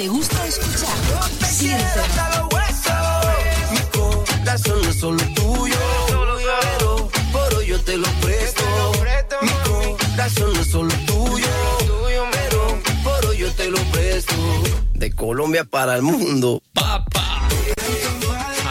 [0.00, 0.96] te gusta escuchar.
[1.46, 2.02] Siempre.
[3.70, 5.76] Mi corazón es solo tuyo,
[6.78, 8.62] pero por hoy yo te lo presto.
[9.42, 11.48] Mi corazón es solo tuyo,
[12.32, 14.32] pero por hoy yo te lo presto.
[14.94, 16.62] De Colombia para el mundo.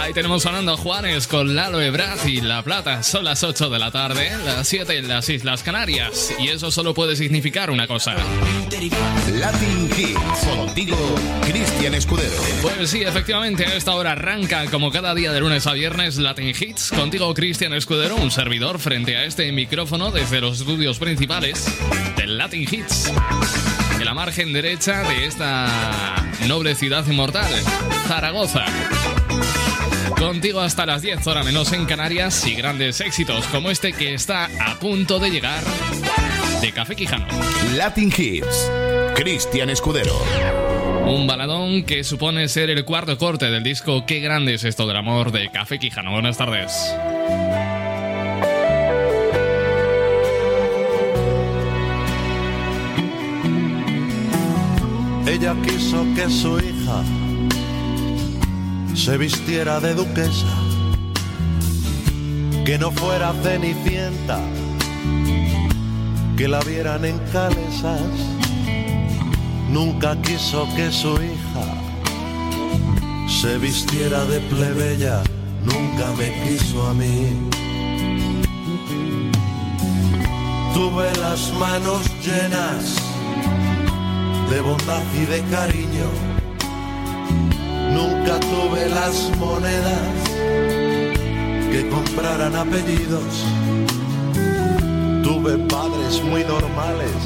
[0.10, 3.04] Ahí tenemos sonando Juanes con Lalo Ebrat y La Plata.
[3.04, 6.34] Son las 8 de la tarde, las 7 en las Islas Canarias.
[6.40, 8.16] Y eso solo puede significar una cosa.
[9.32, 10.48] Latin Hits.
[10.48, 10.98] Contigo,
[11.46, 12.36] Cristian Escudero.
[12.64, 16.56] Pues sí, efectivamente, a esta hora arranca como cada día de lunes a viernes Latin
[16.60, 16.90] Hits.
[16.90, 21.68] Contigo, Cristian Escudero, un servidor frente a este micrófono desde los estudios principales
[22.18, 23.14] del Latin Hits.
[24.00, 26.16] En la margen derecha de esta
[26.48, 27.52] noble ciudad inmortal,
[28.08, 28.66] Zaragoza.
[30.20, 34.50] Contigo hasta las 10 horas menos en Canarias y grandes éxitos como este que está
[34.60, 35.64] a punto de llegar
[36.62, 37.26] de Café Quijano.
[37.76, 38.70] Latin Hits.
[39.16, 40.14] Cristian Escudero.
[41.06, 44.98] Un baladón que supone ser el cuarto corte del disco Qué grande es esto del
[44.98, 46.12] amor de Café Quijano.
[46.12, 46.94] Buenas tardes.
[55.26, 57.04] Ella quiso que su hija
[58.96, 60.48] se vistiera de duquesa,
[62.66, 64.40] que no fuera cenicienta,
[66.38, 68.02] que la vieran en calesas.
[69.70, 71.80] Nunca quiso que su hija
[73.28, 75.22] se vistiera de plebeya,
[75.64, 77.50] nunca me quiso a mí.
[80.74, 82.96] Tuve las manos llenas
[84.50, 86.29] de bondad y de cariño.
[87.94, 90.00] Nunca tuve las monedas
[91.72, 93.46] que compraran apellidos.
[95.24, 97.20] Tuve padres muy normales,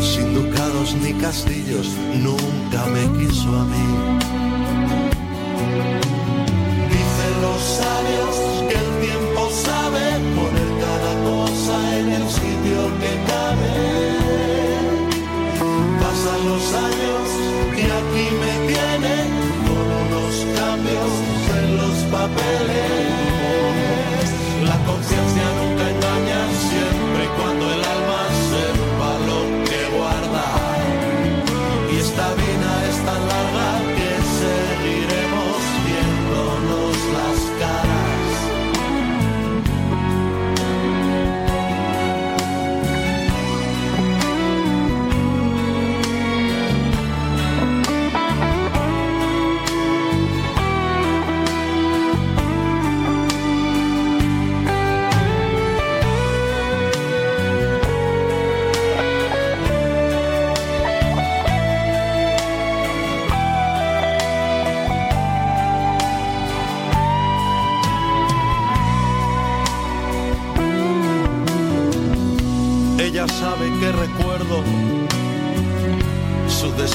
[0.00, 1.88] sin ducados ni castillos.
[2.14, 3.86] Nunca me quiso a mí.
[6.94, 8.34] Dicen los sabios
[8.68, 10.04] que el tiempo sabe
[10.36, 14.21] poner cada cosa en el sitio que cabe.
[22.24, 23.01] En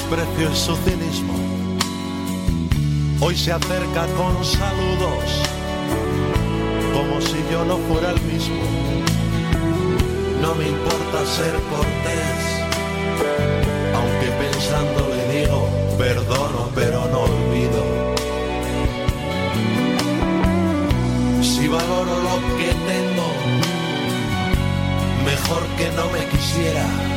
[0.08, 1.34] desprecio y su cinismo.
[3.20, 5.42] Hoy se acerca con saludos,
[6.94, 8.62] como si yo no fuera el mismo.
[10.40, 12.40] No me importa ser cortés,
[13.94, 15.68] aunque pensando le digo,
[15.98, 18.14] perdono pero no olvido.
[21.42, 23.28] Si valoro lo que tengo,
[25.24, 27.07] mejor que no me quisiera.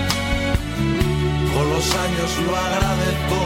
[1.82, 3.38] Los años lo agradezco.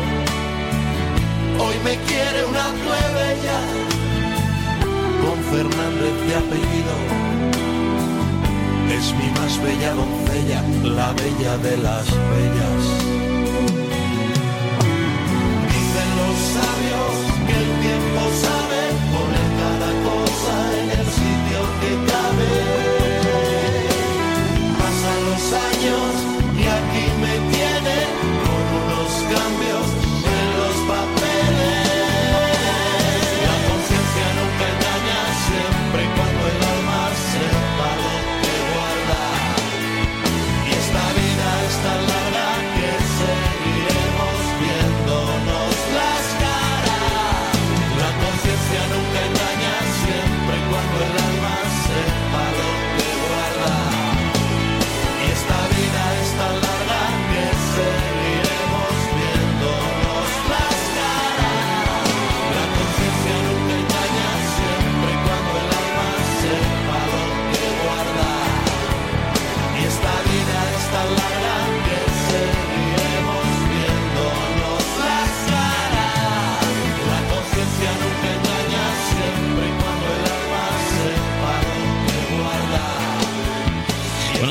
[1.57, 3.59] Hoy me quiere una plebeya
[5.21, 6.95] con Fernández de apellido.
[8.91, 13.14] Es mi más bella doncella, la bella de las bellas.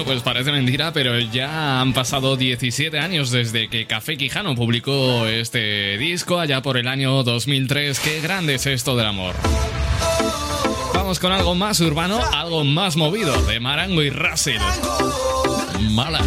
[0.05, 5.97] Pues parece mentira, pero ya han pasado 17 años desde que Café Quijano publicó este
[5.99, 7.99] disco allá por el año 2003.
[8.01, 9.35] Qué grande es esto del amor.
[10.95, 14.61] Vamos con algo más urbano, algo más movido, de Marango y Russell.
[15.91, 16.21] Mala.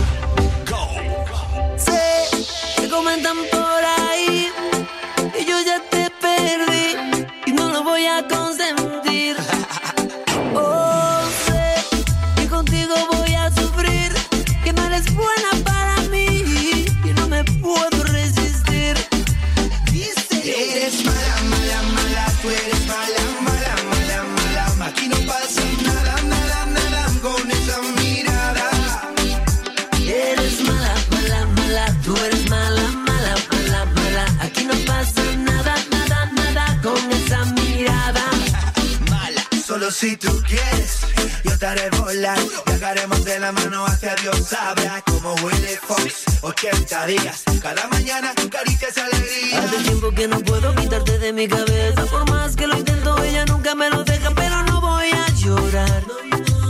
[39.88, 41.00] Solo si tú quieres,
[41.44, 42.38] yo te haré volar.
[42.66, 46.24] Viajaremos de la mano hacia Dios sabrá cómo huele Fox.
[46.42, 49.64] 80 días, cada mañana caricias y alegría.
[49.64, 52.06] Hace tiempo que no puedo quitarte de mi cabeza.
[52.06, 54.32] Por más que lo intento, ella nunca me lo deja.
[54.36, 56.04] Pero no voy a llorar.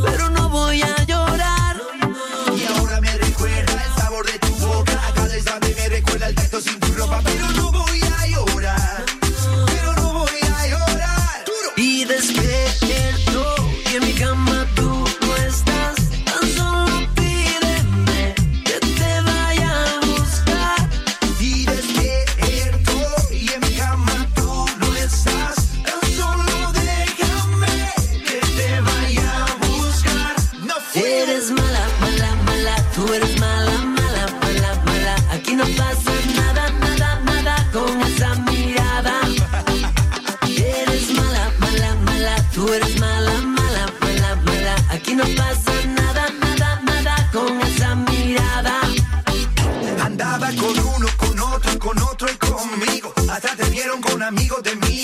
[0.06, 1.81] Pero no voy a llorar.
[2.56, 4.94] Y ahora me recuerda el sabor de tu boca.
[5.08, 7.22] A cada instante me recuerda el tacto sin tu ropa.
[7.24, 8.06] Pero no voy a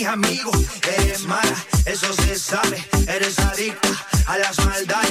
[0.03, 0.57] mis amigos.
[0.99, 1.55] Eres mala,
[1.85, 2.83] eso se sabe.
[3.07, 3.89] Eres adicta
[4.25, 5.02] a las maldades.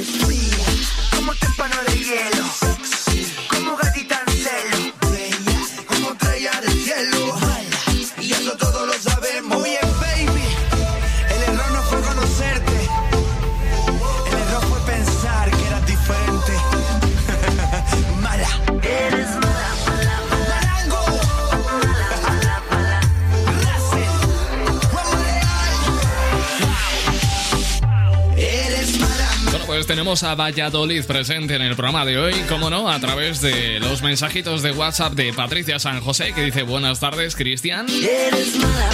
[29.93, 34.00] Tenemos a Valladolid presente en el programa de hoy, como no, a través de los
[34.00, 37.85] mensajitos de WhatsApp de Patricia San José, que dice buenas tardes, Cristian.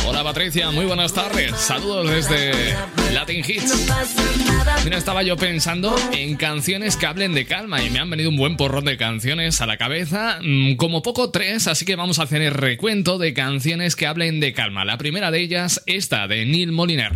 [0.08, 1.52] Hola Patricia, muy buenas tardes.
[1.56, 2.74] Saludos desde
[3.14, 3.86] Latin No Hits.
[3.86, 4.76] pasa nada.
[4.82, 8.36] Mira, estaba yo pensando en canciones que hablen de calma y me han venido un
[8.36, 12.24] buen porrón de canciones a la cabeza, mm, como poco tres, así que vamos a
[12.24, 14.84] hacer el recuento de canciones que hablen de calma.
[14.84, 17.12] La primera de ellas, esta de Neil Moliner.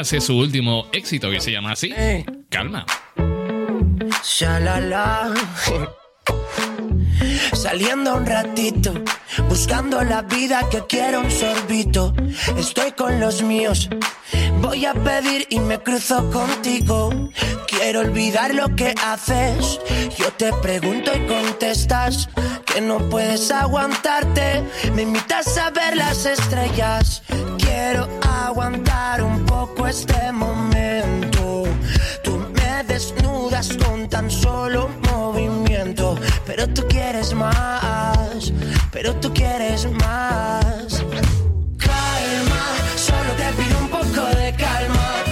[0.00, 1.92] Es su último éxito que se llama así,
[2.48, 2.86] Calma.
[4.22, 5.34] Shalala.
[7.52, 8.92] Saliendo un ratito,
[9.48, 12.14] buscando la vida que quiero un sorbito.
[12.56, 13.88] Estoy con los míos,
[14.60, 17.10] voy a pedir y me cruzo contigo.
[17.66, 19.80] Quiero olvidar lo que haces.
[20.18, 22.28] Yo te pregunto y contestas
[22.66, 24.64] que no puedes aguantarte.
[24.94, 27.22] Me invitas a ver las estrellas.
[27.58, 31.37] Quiero aguantar un poco este momento.
[32.86, 36.16] Desnudas con tan solo movimiento.
[36.46, 38.52] Pero tú quieres más,
[38.92, 41.04] pero tú quieres más.
[41.76, 42.64] Calma,
[42.96, 45.27] solo te pido un poco de calma.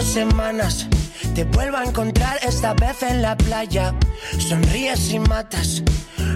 [0.00, 0.86] Dos semanas.
[1.34, 3.94] Te vuelvo a encontrar esta vez en la playa.
[4.38, 5.82] Sonríes y matas.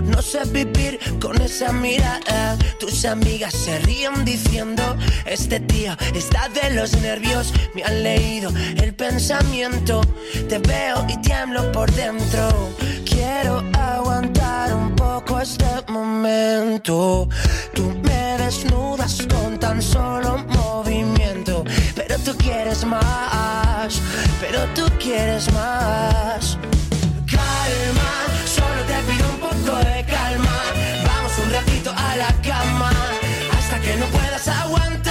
[0.05, 2.59] No sé vivir con esa mirada.
[2.79, 4.83] Tus amigas se ríen diciendo:
[5.25, 7.53] Este tío está de los nervios.
[7.75, 8.53] Me han leído
[8.83, 10.03] el pensamiento.
[10.49, 12.71] Te veo y tiemblo por dentro.
[13.07, 13.63] Quiero
[14.75, 17.29] un poco este momento.
[17.75, 21.65] Tú me desnudas con tan solo movimiento.
[21.95, 24.01] Pero tú quieres más.
[24.41, 26.59] Pero tú quieres más.
[27.31, 28.11] Calma,
[28.47, 30.57] solo te pido un poco de calma.
[31.07, 32.91] Vamos un ratito a la cama
[33.59, 35.04] hasta que no puedas aguantar.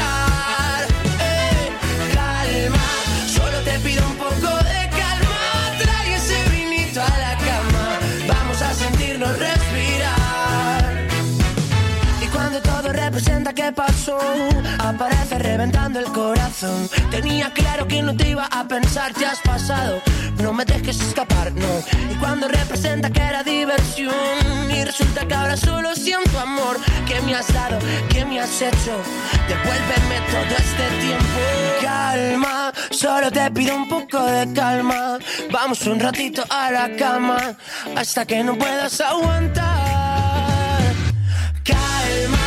[13.64, 14.18] Qué pasó,
[14.80, 16.90] aparece reventando el corazón.
[17.10, 20.02] Tenía claro que no te iba a pensar, te has pasado.
[20.42, 21.74] No me dejes escapar, no.
[22.12, 24.14] Y cuando representa que era diversión,
[24.70, 26.78] y resulta que ahora solo siento amor.
[27.08, 27.80] ¿Qué me has dado?
[28.10, 28.96] ¿Qué me has hecho?
[29.48, 31.40] Devuélveme todo este tiempo.
[31.82, 35.20] Calma, solo te pido un poco de calma.
[35.52, 37.56] Vamos un ratito a la cama
[37.96, 39.94] hasta que no puedas aguantar.
[41.64, 42.43] Calma,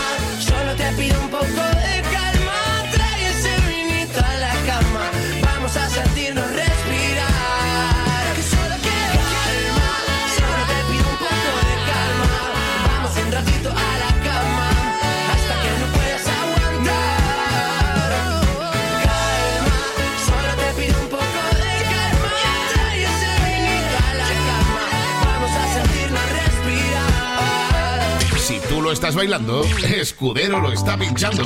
[28.96, 29.62] estás bailando,
[29.94, 31.44] Escudero lo está pinchando.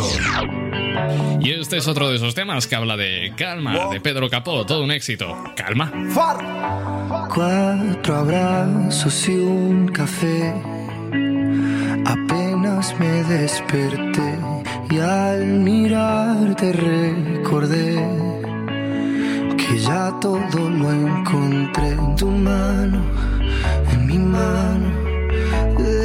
[1.40, 4.84] Y este es otro de esos temas que habla de calma, de Pedro Capó, todo
[4.84, 5.36] un éxito.
[5.56, 5.92] Calma.
[7.34, 10.54] Cuatro abrazos y un café.
[12.06, 14.38] Apenas me desperté
[14.88, 17.96] y al mirarte recordé
[19.56, 23.02] que ya todo lo encontré en tu mano,
[23.90, 25.09] en mi mano.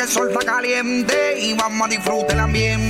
[0.00, 2.89] Que el sol está caliente y vamos a disfrutar el ambiente.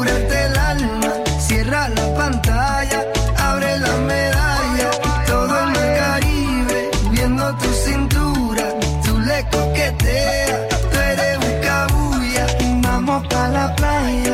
[0.00, 1.10] curarte el alma.
[1.46, 3.00] Cierra la pantalla,
[3.36, 4.88] abre la medalla.
[5.26, 8.64] Todo el mar Caribe, viendo tu cintura.
[9.04, 12.46] Tú le coqueteas, tú eres bucabulla.
[12.82, 14.29] Vamos pa la playa,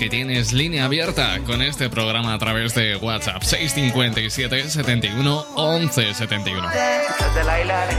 [0.00, 6.68] que tienes línea abierta con este programa a través de WhatsApp 657 71 11 71.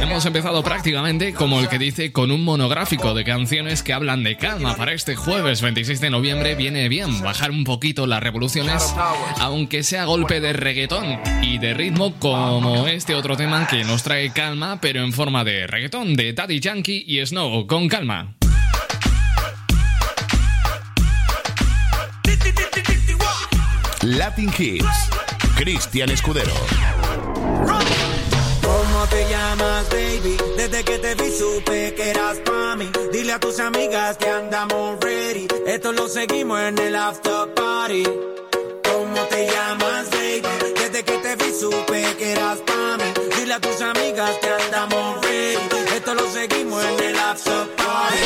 [0.01, 4.35] Hemos empezado prácticamente como el que dice con un monográfico de canciones que hablan de
[4.35, 4.75] calma.
[4.75, 8.95] Para este jueves 26 de noviembre viene bien bajar un poquito las revoluciones,
[9.39, 14.33] aunque sea golpe de reggaetón y de ritmo como este otro tema que nos trae
[14.33, 18.40] calma, pero en forma de reggaetón de Daddy Yankee y Snow con calma.
[24.03, 25.09] Latin Hits.
[25.55, 26.53] Cristian Escudero.
[28.63, 30.37] ¿Cómo te llamas, baby?
[30.57, 32.89] Desde que te vi supe que eras pa' mí.
[33.13, 35.47] Dile a tus amigas que andamos ready.
[35.67, 38.03] Esto lo seguimos en el after party.
[38.03, 40.73] ¿Cómo te llamas, baby?
[40.79, 43.03] Desde que te vi supe que eras pa' mí.
[43.37, 45.95] Dile a tus amigas que andamos ready.
[45.95, 48.20] Esto lo seguimos en el after party.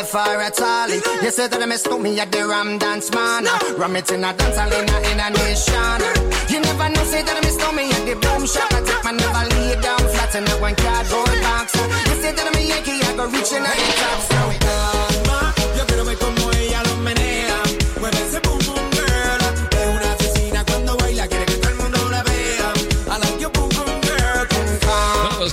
[0.00, 0.88] Left her at all.
[1.22, 3.44] You say that I miss me at the Ram Dance Man.
[3.76, 6.00] Ram it in a dance hall in a, in a nation.
[6.48, 8.72] You never know, say that I miss me at the Boom Shop.
[8.72, 11.74] I take my never lay down flat in a one cardboard box.
[11.76, 14.20] You say that I'm a Yankee, I go reaching out the top.
[14.24, 15.09] So calma, yo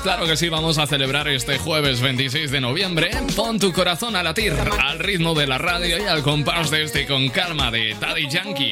[0.07, 3.09] claro que sí, vamos a celebrar este jueves 26 de noviembre.
[3.35, 7.05] Pon tu corazón a latir al ritmo de la radio y al compás de este
[7.05, 8.71] con calma de Daddy Yankee.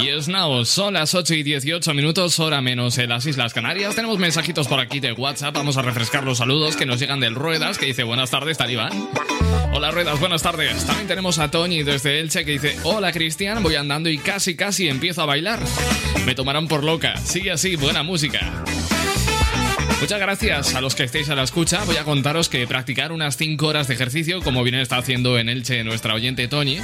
[0.00, 3.94] Y es now, son las 8 y 18 minutos, hora menos en las Islas Canarias.
[3.94, 7.36] Tenemos mensajitos por aquí de WhatsApp, vamos a refrescar los saludos que nos llegan del
[7.36, 9.10] Ruedas, que dice buenas tardes, Talibán.
[9.72, 10.84] Hola Ruedas, buenas tardes.
[10.84, 14.88] También tenemos a Toñi desde Elche que dice, hola Cristian, voy andando y casi casi
[14.88, 15.60] empiezo a bailar.
[16.26, 17.16] Me tomarán por loca.
[17.18, 18.53] Sigue así, buena música.
[20.04, 21.82] Muchas gracias a los que estéis a la escucha.
[21.84, 25.48] Voy a contaros que practicar unas 5 horas de ejercicio, como bien está haciendo en
[25.48, 26.76] Elche nuestra oyente Tony,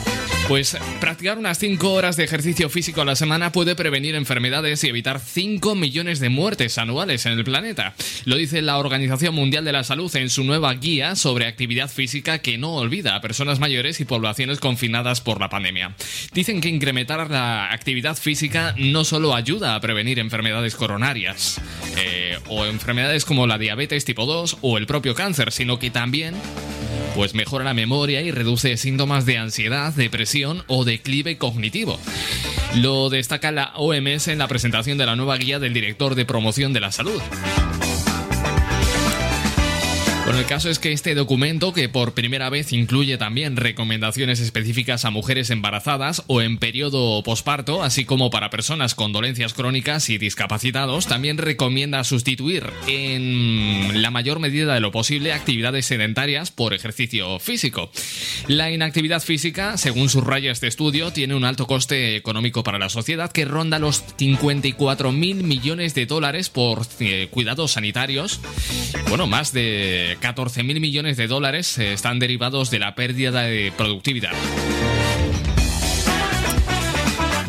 [0.50, 4.88] pues practicar unas 5 horas de ejercicio físico a la semana puede prevenir enfermedades y
[4.88, 7.94] evitar 5 millones de muertes anuales en el planeta.
[8.24, 12.40] Lo dice la Organización Mundial de la Salud en su nueva guía sobre actividad física
[12.40, 15.94] que no olvida a personas mayores y poblaciones confinadas por la pandemia.
[16.34, 21.60] Dicen que incrementar la actividad física no solo ayuda a prevenir enfermedades coronarias
[21.96, 26.34] eh, o enfermedades como la diabetes tipo 2 o el propio cáncer, sino que también
[27.14, 31.98] pues mejora la memoria y reduce síntomas de ansiedad, depresión o declive cognitivo.
[32.76, 36.72] Lo destaca la OMS en la presentación de la nueva guía del director de promoción
[36.72, 37.20] de la salud.
[40.30, 45.10] El caso es que este documento, que por primera vez incluye también recomendaciones específicas a
[45.10, 51.06] mujeres embarazadas o en periodo posparto, así como para personas con dolencias crónicas y discapacitados,
[51.08, 57.90] también recomienda sustituir en la mayor medida de lo posible actividades sedentarias por ejercicio físico.
[58.46, 63.32] La inactividad física, según subraya este estudio, tiene un alto coste económico para la sociedad
[63.32, 68.40] que ronda los 54 mil millones de dólares por eh, cuidados sanitarios.
[69.08, 73.72] Bueno, más de 14 mil millones de dólares eh, están derivados de la pérdida de
[73.76, 74.32] productividad.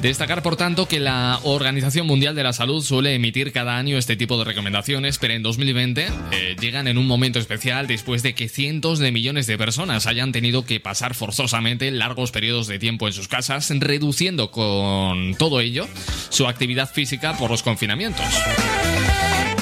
[0.02, 4.16] Destacar, por tanto, que la Organización Mundial de la Salud suele emitir cada año este
[4.16, 8.50] tipo de recomendaciones, pero en 2020 eh, llegan en un momento especial después de que
[8.50, 13.14] cientos de millones de personas hayan tenido que pasar forzosamente largos periodos de tiempo en
[13.14, 15.88] sus casas, reduciendo con todo ello
[16.30, 18.26] su actividad física por los confinamientos.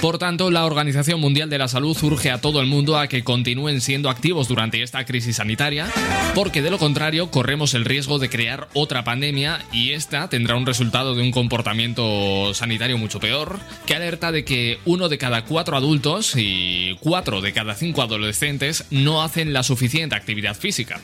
[0.01, 3.25] Por tanto, la Organización Mundial de la Salud urge a todo el mundo a que
[3.25, 5.87] continúen siendo activos durante esta crisis sanitaria,
[6.35, 10.65] porque de lo contrario corremos el riesgo de crear otra pandemia y esta tendrá un
[10.65, 15.75] resultado de un comportamiento sanitario mucho peor, que alerta de que uno de cada cuatro
[15.75, 21.01] adultos y cuatro de cada cinco adolescentes no hacen la suficiente actividad física.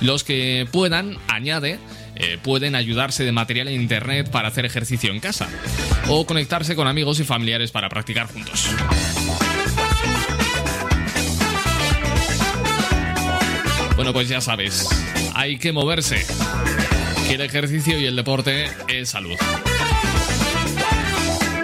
[0.00, 1.78] Los que puedan, añade,
[2.16, 5.48] eh, pueden ayudarse de material en internet para hacer ejercicio en casa
[6.08, 8.68] o conectarse con amigos y familiares para practicar juntos.
[13.96, 14.88] Bueno, pues ya sabes,
[15.34, 16.26] hay que moverse,
[17.26, 19.36] que el ejercicio y el deporte es salud.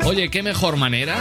[0.05, 1.17] Oye, ¿qué mejor manera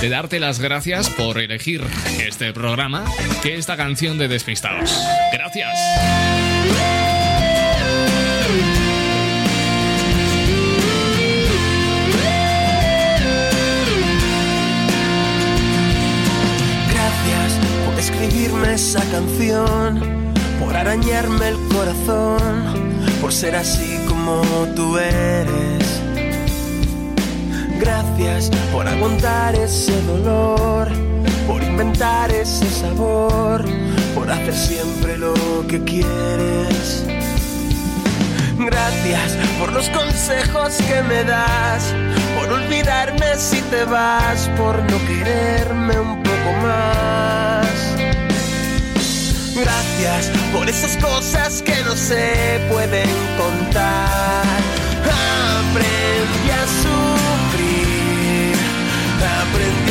[0.00, 1.82] de darte las gracias por elegir
[2.20, 3.04] este programa
[3.42, 4.96] que esta canción de Despistados?
[5.32, 5.74] Gracias.
[17.98, 20.23] escribirme esa canción,
[20.60, 22.64] por arañarme el corazón,
[23.20, 24.42] por ser así como
[24.74, 26.00] tú eres.
[27.78, 30.88] Gracias por aguantar ese dolor,
[31.46, 33.64] por inventar ese sabor,
[34.14, 35.34] por hacer siempre lo
[35.68, 37.04] que quieres.
[38.58, 41.92] Gracias por los consejos que me das,
[42.38, 48.03] por olvidarme si te vas, por no quererme un poco más.
[49.54, 54.44] Gracias por esas cosas que no se pueden contar.
[55.70, 58.56] Aprendí a sufrir,
[59.40, 59.83] aprendí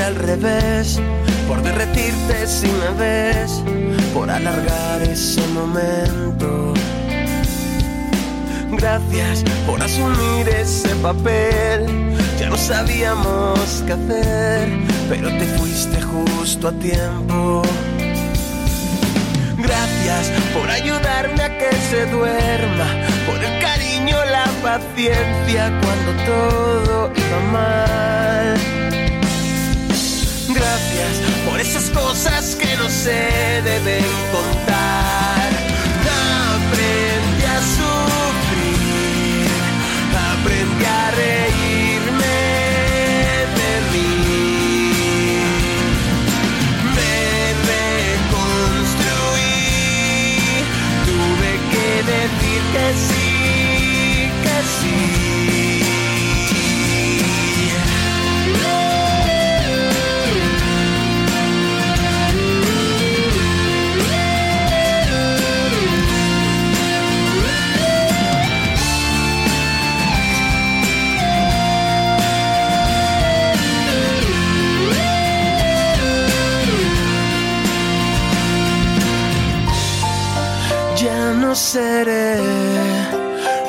[0.00, 1.00] al revés,
[1.46, 3.62] por derretirte si me ves,
[4.14, 6.74] por alargar ese momento.
[8.70, 11.86] Gracias por asumir ese papel,
[12.38, 14.68] ya no sabíamos qué hacer,
[15.08, 17.62] pero te fuiste justo a tiempo.
[19.56, 22.86] Gracias por ayudarme a que se duerma,
[23.26, 28.77] por el cariño, la paciencia cuando todo iba mal.
[30.58, 35.48] Gracias por esas cosas que no se deben contar.
[36.56, 39.46] Aprendí a sufrir,
[40.32, 42.38] aprendí a reírme
[43.58, 45.42] de mí.
[46.96, 47.16] Me
[47.72, 49.04] reconstruí,
[51.06, 53.17] tuve que decir que sí,
[81.48, 82.36] no seré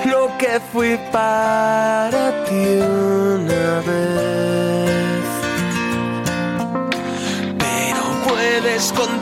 [0.03, 5.23] lo que fui para ti una vez.
[7.63, 9.18] Pero puedes contar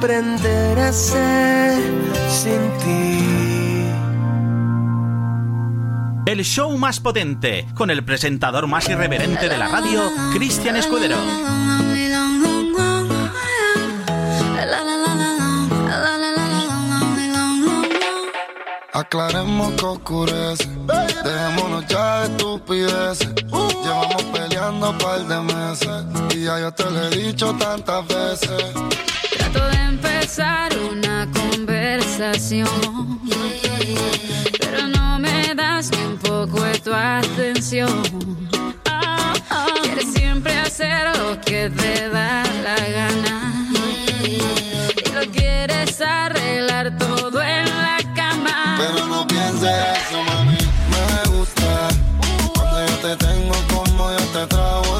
[0.00, 1.78] aprender a ser
[2.30, 3.20] sin ti.
[6.24, 10.00] el show más potente, con el presentador más irreverente de la radio,
[10.32, 11.16] Cristian Escudero.
[18.94, 20.68] Aclaremos que oscurece,
[21.24, 23.34] dejémonos ya de estupideces.
[23.82, 29.09] Llevamos peleando un par de meses y ya yo te lo he dicho tantas veces.
[30.38, 32.68] Una conversación,
[34.60, 38.00] pero no me das ni un poco de tu atención.
[39.82, 43.72] Quieres siempre hacer lo que te da la gana
[44.24, 48.78] y lo quieres arreglar todo en la cama.
[48.78, 49.68] Pero no pienses
[50.06, 50.58] eso, mami.
[50.92, 51.88] Me gusta
[52.54, 54.99] cuando yo te tengo como yo te trago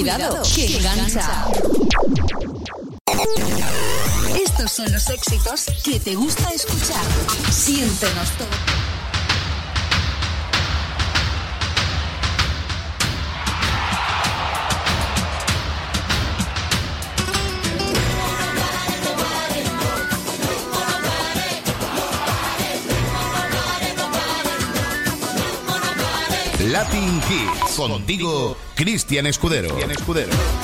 [0.00, 1.44] Cuidado, que engancha.
[4.34, 7.04] Estos son los éxitos que te gusta escuchar.
[7.52, 8.48] Siéntenos todo.
[26.70, 27.76] Latin Hits.
[27.76, 29.76] Contigo Cristian Escudero.
[29.90, 30.59] Escudero.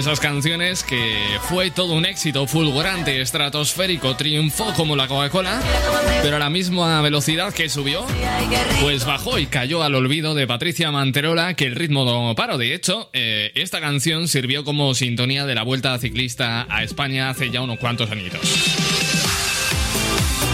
[0.00, 5.60] Esas canciones que fue todo un éxito fulgurante, estratosférico, triunfó como la Coca-Cola,
[6.22, 8.06] pero a la misma velocidad que subió,
[8.80, 12.56] pues bajó y cayó al olvido de Patricia Manterola, que el ritmo no paró.
[12.56, 17.50] De hecho, eh, esta canción sirvió como sintonía de la Vuelta Ciclista a España hace
[17.50, 18.40] ya unos cuantos añitos.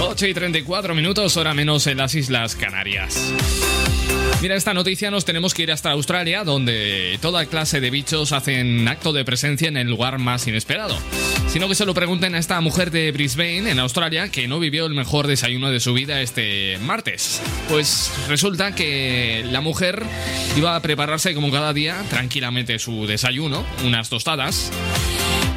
[0.00, 3.32] 8 y 34 minutos, hora menos en las Islas Canarias.
[4.42, 8.86] Mira, esta noticia nos tenemos que ir hasta Australia, donde toda clase de bichos hacen
[8.86, 10.96] acto de presencia en el lugar más inesperado.
[11.48, 14.84] Sino que se lo pregunten a esta mujer de Brisbane, en Australia, que no vivió
[14.84, 17.40] el mejor desayuno de su vida este martes.
[17.70, 20.02] Pues resulta que la mujer
[20.54, 24.70] iba a prepararse como cada día tranquilamente su desayuno, unas tostadas.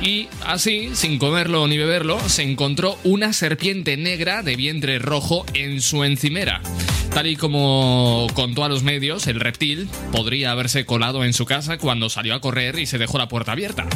[0.01, 5.81] Y así, sin comerlo ni beberlo, se encontró una serpiente negra de vientre rojo en
[5.81, 6.61] su encimera.
[7.13, 11.77] Tal y como contó a los medios, el reptil podría haberse colado en su casa
[11.77, 13.87] cuando salió a correr y se dejó la puerta abierta.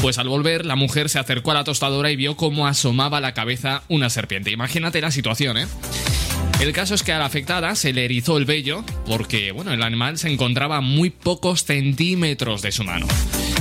[0.00, 3.34] Pues al volver, la mujer se acercó a la tostadora y vio cómo asomaba la
[3.34, 4.50] cabeza una serpiente.
[4.50, 5.66] Imagínate la situación, ¿eh?
[6.60, 9.82] El caso es que a la afectada se le erizó el vello porque, bueno, el
[9.82, 13.06] animal se encontraba a muy pocos centímetros de su mano.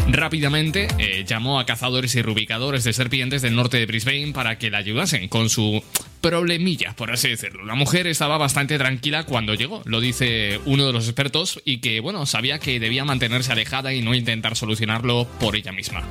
[0.09, 4.69] Rápidamente eh, llamó a cazadores y rubicadores de serpientes del norte de Brisbane para que
[4.69, 5.83] la ayudasen con su
[6.21, 7.65] problemilla, por así decirlo.
[7.65, 11.99] La mujer estaba bastante tranquila cuando llegó, lo dice uno de los expertos, y que,
[11.99, 16.03] bueno, sabía que debía mantenerse alejada y no intentar solucionarlo por ella misma.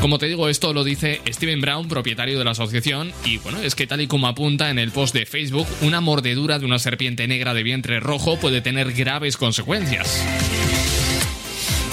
[0.00, 3.74] Como te digo, esto lo dice Steven Brown, propietario de la asociación, y bueno, es
[3.74, 7.28] que tal y como apunta en el post de Facebook, una mordedura de una serpiente
[7.28, 10.24] negra de vientre rojo puede tener graves consecuencias.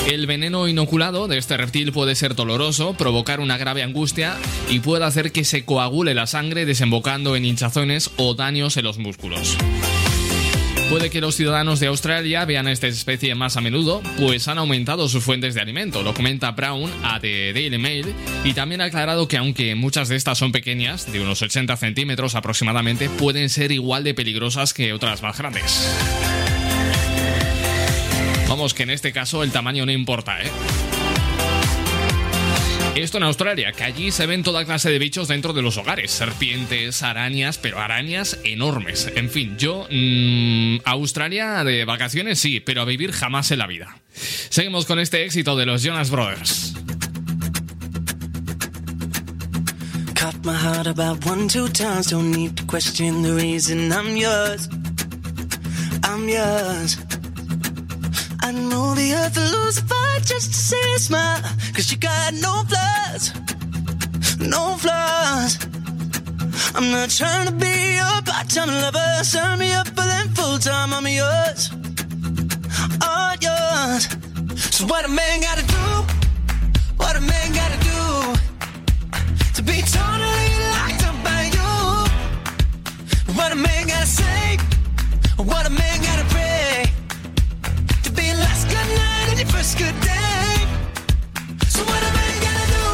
[0.07, 4.37] El veneno inoculado de este reptil puede ser doloroso, provocar una grave angustia
[4.69, 8.99] y puede hacer que se coagule la sangre desembocando en hinchazones o daños en los
[8.99, 9.57] músculos.
[10.89, 15.09] Puede que los ciudadanos de Australia vean esta especie más a menudo, pues han aumentado
[15.09, 19.27] sus fuentes de alimento, lo comenta Brown a The Daily Mail, y también ha aclarado
[19.27, 24.05] que aunque muchas de estas son pequeñas, de unos 80 centímetros aproximadamente, pueden ser igual
[24.05, 25.91] de peligrosas que otras más grandes.
[28.57, 30.49] Que en este caso el tamaño no importa, ¿eh?
[32.95, 36.09] Esto en Australia, que allí se ven toda clase de bichos dentro de los hogares,
[36.09, 39.11] serpientes, arañas, pero arañas enormes.
[39.15, 43.99] En fin, yo mmm, Australia de vacaciones sí, pero a vivir jamás en la vida.
[44.49, 46.73] Seguimos con este éxito de los Jonas Brothers.
[58.47, 61.41] I know the earth will lose a fight just to see a smile.
[61.73, 63.33] Cause you got no flaws.
[64.39, 65.51] No flaws.
[66.73, 69.23] I'm not trying to be your part-time lover.
[69.25, 70.93] Sign me up for them full-time.
[70.93, 71.71] I'm yours.
[73.03, 74.07] All yours.
[74.75, 75.85] So what a man gotta do?
[76.95, 77.97] What a man gotta do?
[79.55, 81.73] to be totally locked up by you.
[83.35, 84.57] What a man gotta say,
[85.35, 85.86] what a man
[89.67, 89.83] So
[91.83, 92.85] what a man gotta do,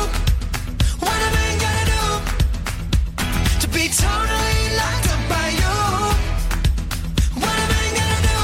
[1.06, 2.04] what a man gotta do
[3.62, 5.76] to be totally locked up by you.
[7.42, 8.40] What a man gotta do,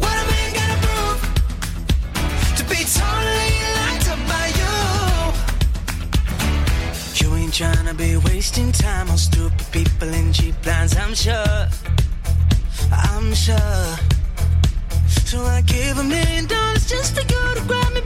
[0.00, 1.20] what a man gotta prove
[2.56, 4.76] to be totally locked up by you.
[7.20, 11.68] You ain't tryna be wasting time on stupid people and cheap lines, I'm sure.
[12.90, 14.09] I'm sure.
[15.30, 18.00] So I give a million dollars just for you to grab me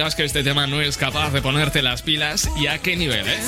[0.00, 3.28] digas que este tema no es capaz de ponerte las pilas y a qué nivel,
[3.28, 3.38] ¿eh?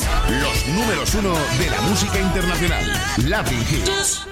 [0.43, 2.85] Los números uno de la música internacional.
[3.25, 4.27] Latin Hits.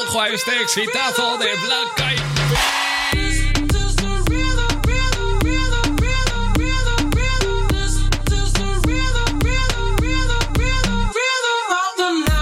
[0.00, 2.22] Ojo a este exitazo de Black Eyed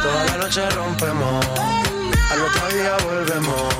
[0.03, 1.47] Toda la noche rompemos,
[2.31, 3.74] al otro día volvemos.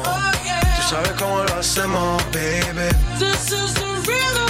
[0.77, 2.91] Tú sabes cómo lo hacemos, baby.
[3.19, 4.50] Baby,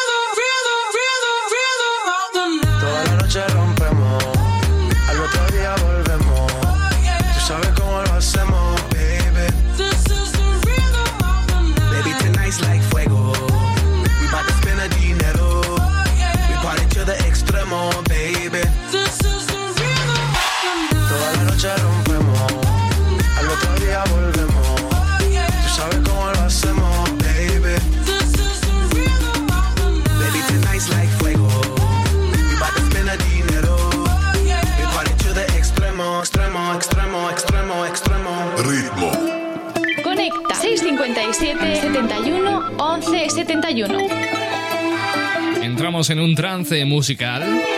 [46.79, 47.70] musical.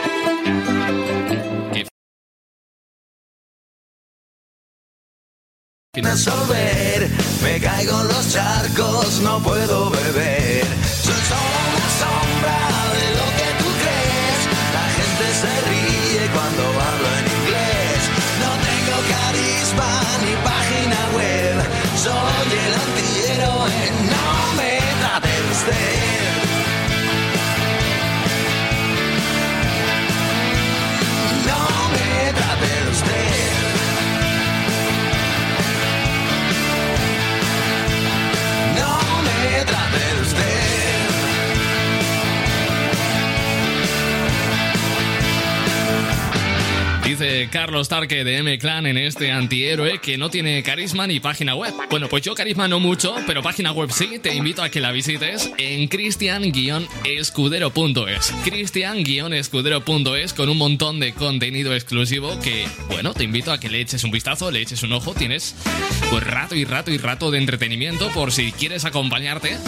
[47.93, 51.75] Tarque de M-Clan en este antihéroe que no tiene carisma ni página web.
[51.91, 54.17] Bueno, pues yo carisma no mucho, pero página web sí.
[54.17, 58.33] Te invito a que la visites en cristian-escudero.es.
[58.45, 64.03] Cristian-escudero.es con un montón de contenido exclusivo que, bueno, te invito a que le eches
[64.03, 65.13] un vistazo, le eches un ojo.
[65.13, 65.53] Tienes
[66.09, 69.59] pues rato y rato y rato de entretenimiento por si quieres acompañarte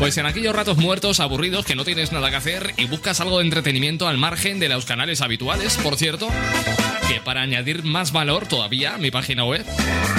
[0.00, 3.38] pues en aquellos ratos muertos, aburridos, que no tienes nada que hacer y buscas algo
[3.38, 6.28] de entretenimiento al margen de los canales habituales, por cierto,
[7.08, 9.64] que para añadir más valor todavía a mi página web,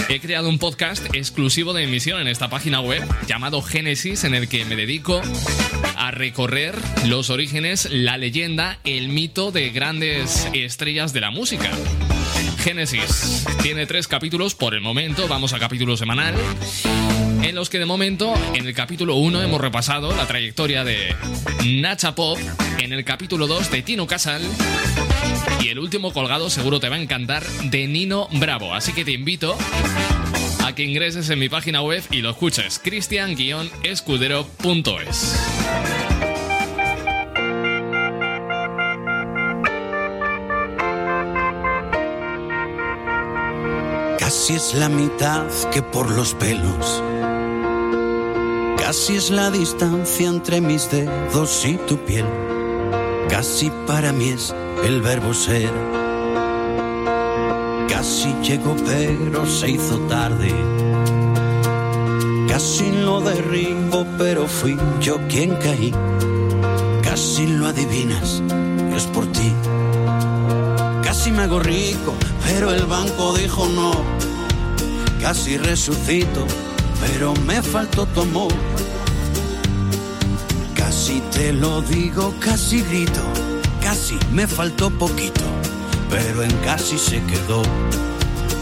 [0.09, 4.47] he creado un podcast exclusivo de emisión en esta página web llamado Génesis, en el
[4.47, 5.21] que me dedico
[5.97, 6.75] a recorrer
[7.05, 11.71] los orígenes, la leyenda, el mito de grandes estrellas de la música.
[12.59, 16.35] Génesis tiene tres capítulos por el momento, vamos a capítulo semanal,
[17.43, 21.15] en los que de momento en el capítulo 1 hemos repasado la trayectoria de
[21.65, 22.37] Nacha Pop,
[22.79, 24.41] en el capítulo 2 de Tino Casal
[25.61, 29.11] y el último colgado seguro te va a encantar de Nino Bravo, así que te
[29.11, 29.55] invito
[30.65, 35.35] a que ingreses en mi página web y lo escuches, cristian-escudero.es.
[44.19, 47.01] Casi es la mitad que por los pelos.
[48.77, 52.25] Casi es la distancia entre mis dedos y tu piel.
[53.29, 54.53] Casi para mí es
[54.83, 55.71] el verbo ser.
[57.89, 60.53] Casi llegó pero se hizo tarde.
[62.47, 65.93] Casi lo derribo pero fui yo quien caí.
[67.03, 68.41] Casi lo adivinas,
[68.95, 69.51] es por ti.
[71.03, 72.13] Casi me hago rico,
[72.45, 73.91] pero el banco dijo no.
[75.21, 76.45] Casi resucito,
[77.01, 78.53] pero me faltó tu amor.
[80.87, 83.21] Casi te lo digo, casi grito,
[83.81, 85.43] casi me faltó poquito,
[86.09, 87.61] pero en casi se quedó.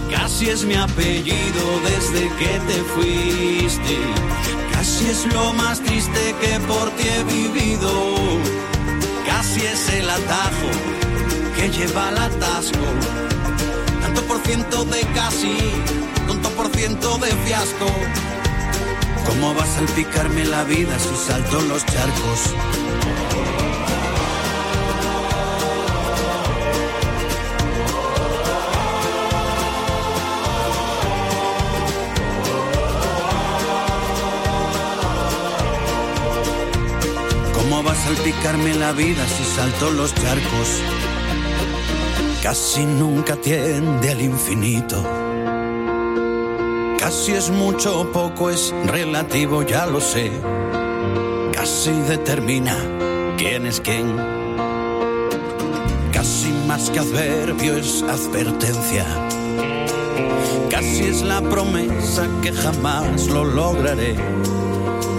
[0.09, 3.97] Casi es mi apellido desde que te fuiste.
[4.71, 7.91] Casi es lo más triste que por ti he vivido.
[9.27, 10.71] Casi es el atajo
[11.55, 12.87] que lleva al atasco.
[14.01, 15.57] Tanto por ciento de casi,
[16.27, 17.85] tanto por ciento de fiasco.
[19.25, 22.53] ¿Cómo va a salpicarme la vida si salto los charcos?
[37.53, 40.81] ¿Cómo va a salpicarme la vida si salto los charcos?
[42.43, 45.24] Casi nunca tiende al infinito.
[47.05, 50.31] Casi es mucho o poco, es relativo, ya lo sé.
[51.53, 52.75] Casi determina
[53.37, 54.17] quién es quién.
[56.11, 59.05] Casi más que adverbio es advertencia.
[60.71, 64.15] Casi es la promesa que jamás lo lograré.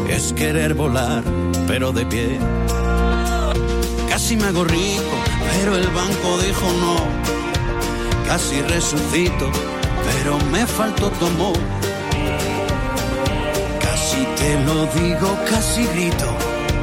[0.08, 1.22] Es querer volar,
[1.68, 2.40] pero de pie.
[4.08, 5.16] Casi me hago rico,
[5.52, 6.96] pero el banco dijo no.
[8.26, 9.52] Casi resucito,
[10.26, 11.26] pero me faltó tu.
[13.80, 16.26] Casi te lo digo, casi grito,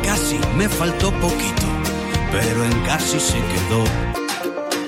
[0.02, 1.68] casi me faltó poquito,
[2.32, 3.84] pero en casi se quedó.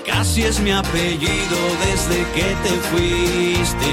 [0.05, 3.89] Casi es mi apellido desde que te fuiste.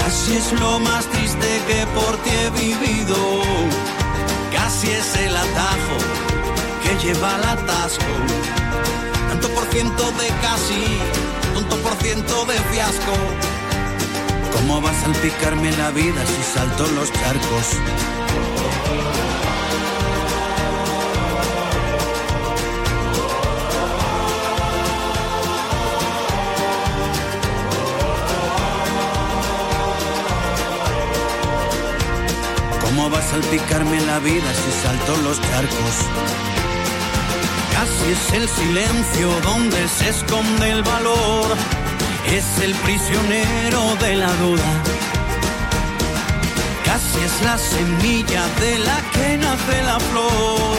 [0.00, 3.16] Casi es lo más triste que por ti he vivido.
[4.52, 5.96] Casi es el atajo
[6.82, 8.14] que lleva al atasco.
[9.28, 10.82] Tanto por ciento de casi,
[11.54, 13.55] tanto por ciento de fiasco.
[14.56, 17.66] ¿Cómo va a salpicarme la vida si salto los charcos?
[32.80, 35.94] ¿Cómo va a salpicarme la vida si salto los charcos?
[37.72, 41.85] Casi es el silencio donde se esconde el valor.
[42.32, 44.82] Es el prisionero de la duda.
[46.84, 50.78] Casi es la semilla de la que nace la flor.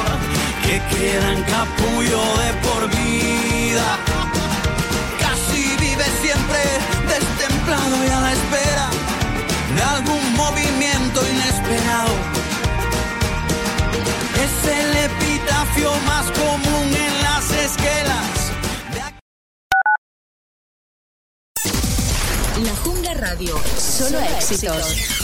[0.64, 3.57] Que queda en capullo de por vida.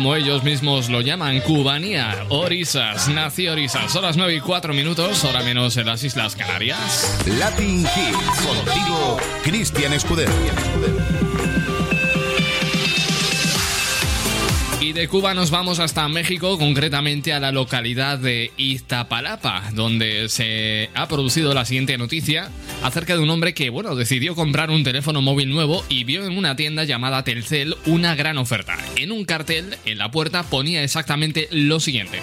[0.00, 3.94] como ellos mismos lo llaman, cubanía, Orisas, nació Orisas.
[3.94, 7.18] Horas 9 y 4 minutos, hora menos en las Islas Canarias.
[7.38, 10.32] Latin Kids, contigo, Cristian Escudero.
[14.92, 21.06] De Cuba nos vamos hasta México, concretamente a la localidad de Iztapalapa, donde se ha
[21.06, 22.50] producido la siguiente noticia
[22.82, 26.36] acerca de un hombre que, bueno, decidió comprar un teléfono móvil nuevo y vio en
[26.36, 28.76] una tienda llamada Telcel una gran oferta.
[28.96, 32.18] En un cartel, en la puerta, ponía exactamente lo siguiente.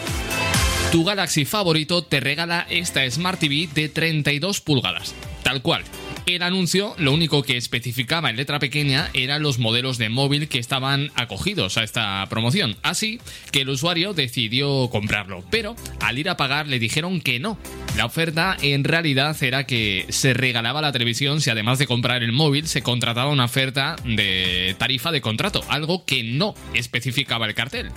[0.92, 5.16] Tu Galaxy favorito te regala esta Smart TV de 32 pulgadas.
[5.42, 5.84] Tal cual.
[6.28, 10.60] El anuncio lo único que especificaba en letra pequeña eran los modelos de móvil que
[10.60, 12.76] estaban acogidos a esta promoción.
[12.84, 13.22] Así
[13.54, 17.58] que el usuario decidió comprarlo, pero al ir a pagar le dijeron que no.
[17.96, 22.34] La oferta en realidad era que se regalaba la televisión si además de comprar el
[22.34, 27.90] móvil se contrataba una oferta de tarifa de contrato, algo que no especificaba el cartel.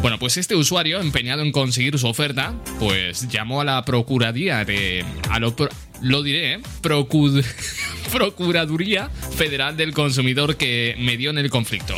[0.00, 5.04] Bueno, pues este usuario, empeñado en conseguir su oferta, pues llamó a la Procuraduría de...
[6.02, 6.60] lo diré, ¿eh?
[8.12, 11.94] Procuraduría Federal del Consumidor que medió en el conflicto.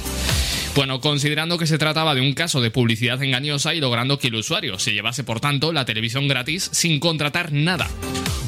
[0.77, 4.35] Bueno, considerando que se trataba de un caso de publicidad engañosa y logrando que el
[4.35, 7.89] usuario se llevase, por tanto, la televisión gratis sin contratar nada.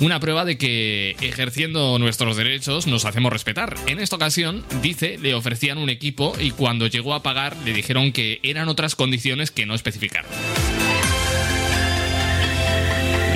[0.01, 3.77] Una prueba de que ejerciendo nuestros derechos nos hacemos respetar.
[3.87, 8.13] En esta ocasión, dice, le ofrecían un equipo y cuando llegó a pagar le dijeron
[8.13, 10.31] que eran otras condiciones que no especificaron.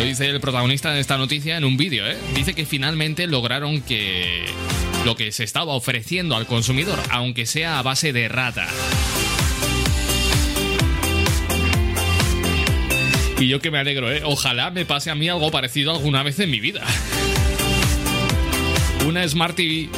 [0.00, 2.16] Lo dice el protagonista de esta noticia en un vídeo, ¿eh?
[2.34, 4.46] Dice que finalmente lograron que
[5.04, 8.66] lo que se estaba ofreciendo al consumidor, aunque sea a base de rata.
[13.38, 14.22] Y yo que me alegro, ¿eh?
[14.24, 16.82] Ojalá me pase a mí algo parecido alguna vez en mi vida.
[19.06, 19.90] Una Smart TV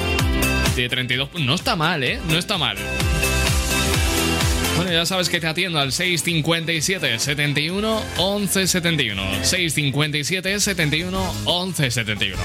[0.74, 1.28] de 32...
[1.34, 2.18] No está mal, ¿eh?
[2.28, 2.76] No está mal.
[4.91, 9.22] Ya sabes que te atiendo al 657 71 11 71.
[9.45, 12.39] 657 71 11 71.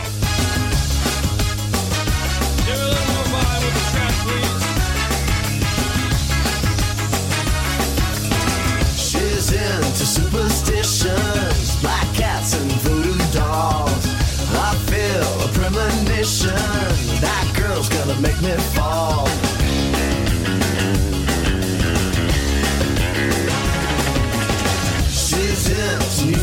[8.97, 14.05] She's into superstitions, black cats and voodoo dolls.
[14.53, 16.55] I feel a premonition.
[17.21, 19.46] That girl's gonna make me fall.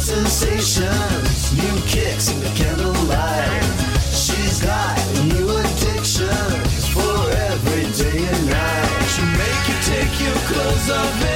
[0.04, 3.64] Sensations, new kicks in the candlelight.
[4.12, 9.06] She's got new addictions for every day and night.
[9.12, 11.33] She'll make you take your clothes off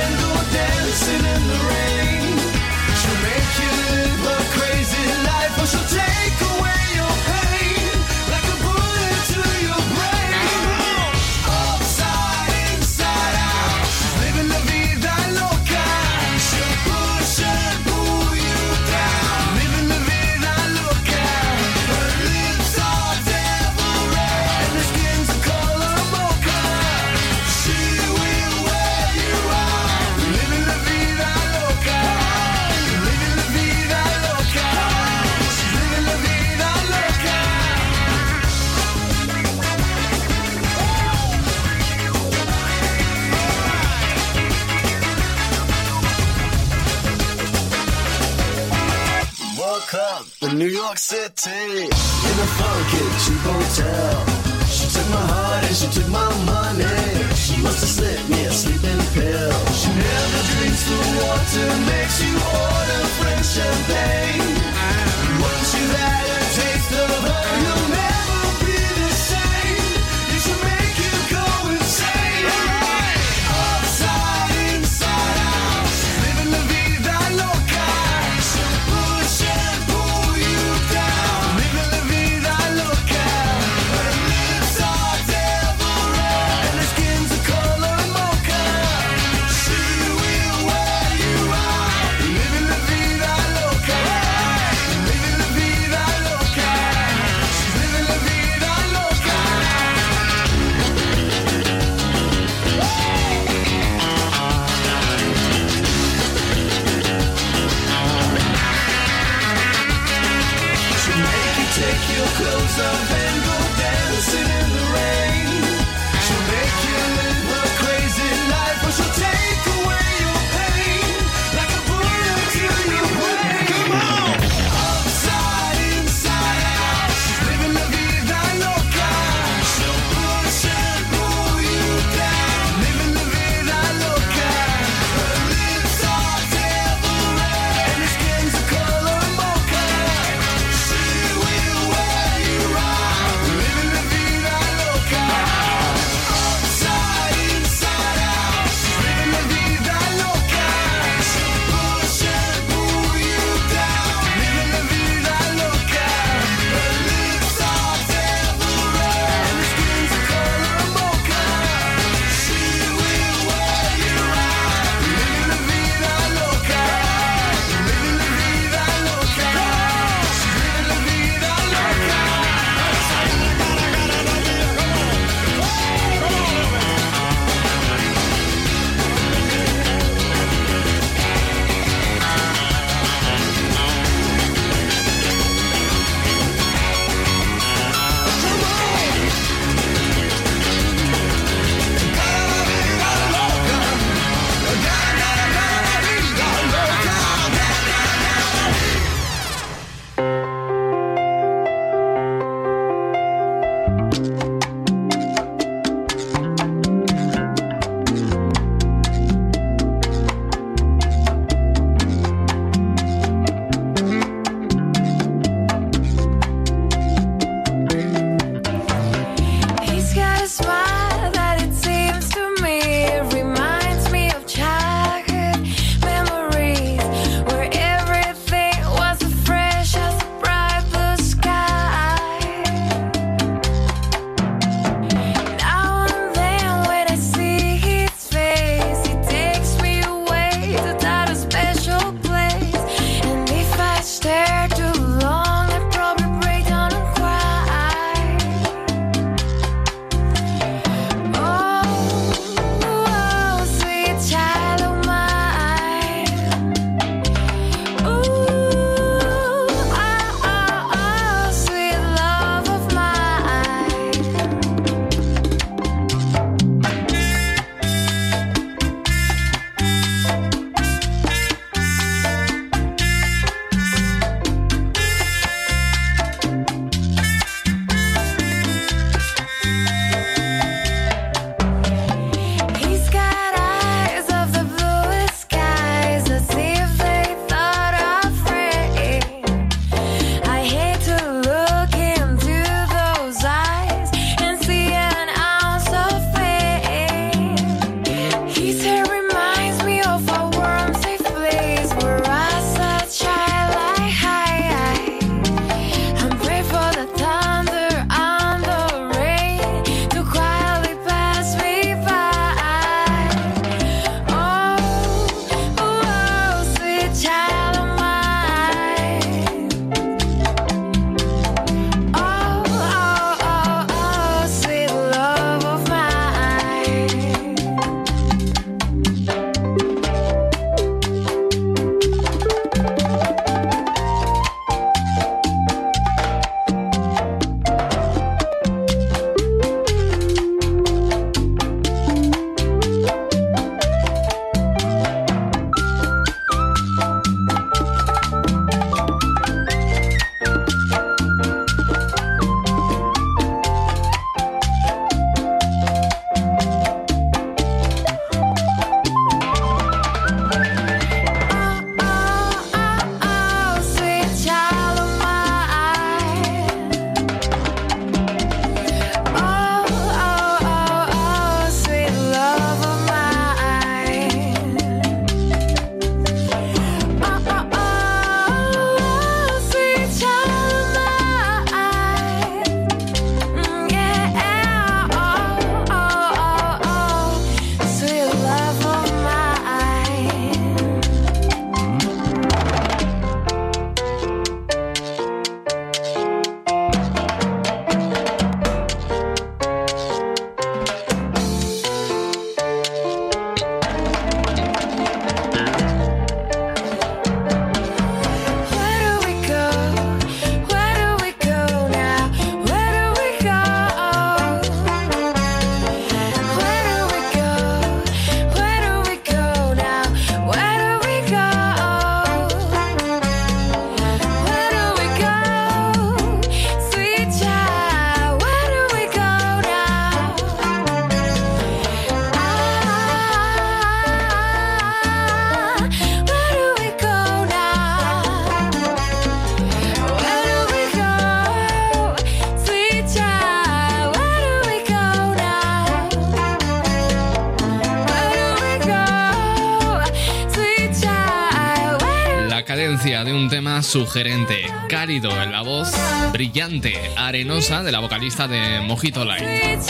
[453.89, 455.91] sugerente, cálido en la voz,
[456.30, 459.80] brillante, arenosa de la vocalista de Mojito Light.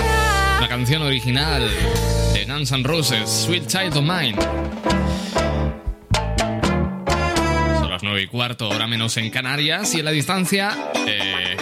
[0.61, 1.69] La canción original
[2.33, 4.37] de Guns N' Roses, Sweet Child of Mine.
[7.81, 11.57] Son las 9 y cuarto, hora menos en Canarias, y en la distancia eh,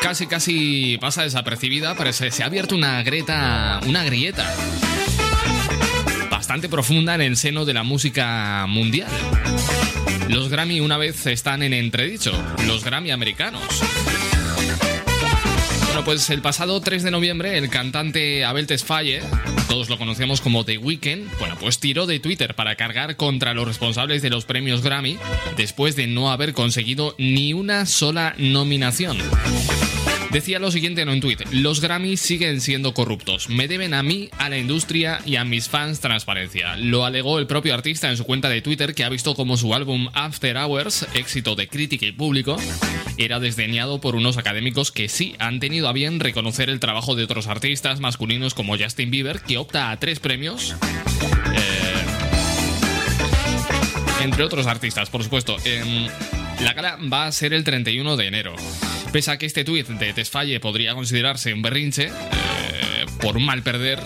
[0.00, 4.50] casi casi pasa desapercibida, pero se, se ha abierto una grieta, una grieta
[6.30, 9.10] bastante profunda en el seno de la música mundial.
[10.30, 12.32] Los Grammy una vez están en entredicho,
[12.68, 13.62] los Grammy americanos.
[15.86, 19.22] Bueno, pues el pasado 3 de noviembre el cantante Abel Tesfaye,
[19.68, 23.66] todos lo conocemos como The Weeknd, bueno, pues tiró de Twitter para cargar contra los
[23.66, 25.18] responsables de los premios Grammy
[25.56, 29.18] después de no haber conseguido ni una sola nominación.
[30.32, 34.30] Decía lo siguiente en un tuit, los Grammy siguen siendo corruptos, me deben a mí,
[34.38, 36.76] a la industria y a mis fans transparencia.
[36.76, 39.74] Lo alegó el propio artista en su cuenta de Twitter que ha visto como su
[39.74, 42.56] álbum After Hours, éxito de crítica y público,
[43.16, 47.24] era desdeñado por unos académicos que sí han tenido a bien reconocer el trabajo de
[47.24, 50.76] otros artistas masculinos como Justin Bieber, que opta a tres premios.
[51.54, 52.00] eh,
[54.22, 55.56] entre otros artistas, por supuesto.
[55.64, 56.06] Em,
[56.62, 58.54] la gala va a ser el 31 de enero.
[59.12, 63.62] Pese a que este tuit de Tesfaye podría considerarse un berrinche, eh, por un mal
[63.62, 63.98] perder,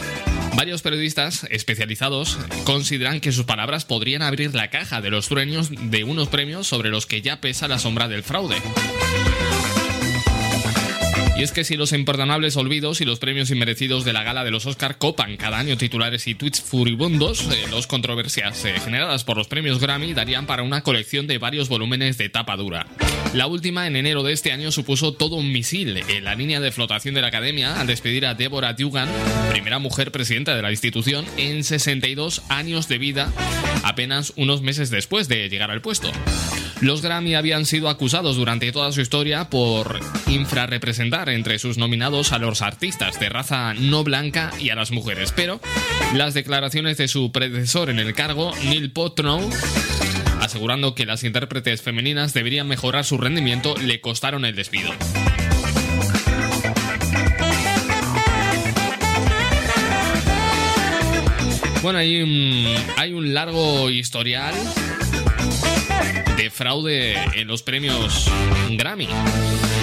[0.57, 6.05] varios periodistas especializados consideran que sus palabras podrían abrir la caja de los sueños de
[6.05, 8.57] unos premios sobre los que ya pesa la sombra del fraude.
[11.37, 14.53] Y es que si los imperdonables olvidos y los premios inmerecidos de la gala de
[14.53, 19.37] los Oscar copan cada año titulares y tweets furibundos, eh, los controversias eh, generadas por
[19.37, 22.87] los premios Grammy darían para una colección de varios volúmenes de tapa dura.
[23.33, 26.71] La última, en enero de este año, supuso todo un misil en la línea de
[26.71, 29.09] flotación de la academia al despedir a Deborah Dugan,
[29.51, 33.33] primera mujer presidenta de la institución, en 62 años de vida,
[33.83, 36.13] apenas unos meses después de llegar al puesto.
[36.81, 42.39] Los Grammy habían sido acusados durante toda su historia por infrarrepresentar entre sus nominados a
[42.39, 45.61] los artistas de raza no blanca y a las mujeres, pero
[46.15, 49.49] las declaraciones de su predecesor en el cargo, Neil Potnow,
[50.41, 54.91] asegurando que las intérpretes femeninas deberían mejorar su rendimiento, le costaron el despido.
[61.83, 64.55] Bueno, hay un largo historial
[66.37, 68.31] de fraude en los premios
[68.71, 69.09] Grammy.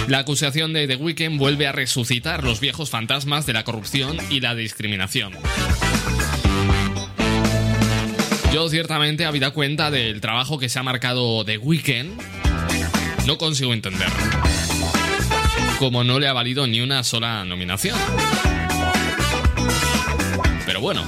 [0.08, 4.40] La acusación de The Weeknd vuelve a resucitar los viejos fantasmas de la corrupción y
[4.40, 5.32] la discriminación.
[8.52, 12.20] Yo ciertamente, habida cuenta del trabajo que se ha marcado The Weeknd,
[13.26, 14.08] no consigo entender
[15.78, 17.98] cómo no le ha valido ni una sola nominación.
[20.66, 21.04] Pero bueno,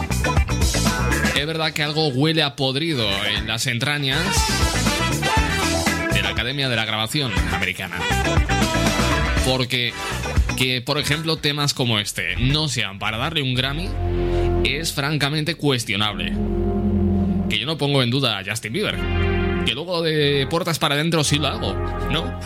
[1.37, 4.25] es verdad que algo huele a podrido en las entrañas
[6.45, 7.97] Academia de la Grabación Americana.
[9.47, 9.95] Porque
[10.59, 13.89] que, por ejemplo, temas como este no sean para darle un Grammy
[14.63, 16.35] es francamente cuestionable.
[17.49, 18.99] Que yo no pongo en duda a Justin Bieber.
[19.65, 21.73] Que luego de puertas para adentro sí lo hago,
[22.11, 22.39] ¿no?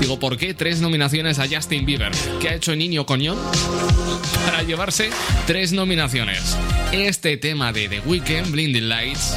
[0.00, 2.10] Digo, ¿por qué tres nominaciones a Justin Bieber?
[2.40, 3.38] ¿Qué ha hecho niño coñón?
[4.44, 5.10] Para llevarse
[5.46, 6.58] tres nominaciones.
[6.90, 9.36] Este tema de The Weeknd, Blinding Lights,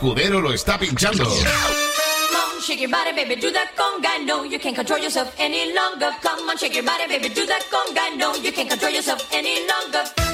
[0.00, 1.24] Escudero lo está pinchando.
[1.24, 1.36] Come
[2.34, 4.24] on, shake your body, baby, do that conga.
[4.24, 6.10] No, you can't control yourself any longer.
[6.22, 8.16] Come on, shake your body, baby, do that conga.
[8.16, 10.29] No, you can't control yourself any longer.